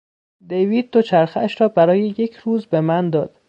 [0.47, 3.35] دیوید دوچرخهاش را برای یک روز به من داد.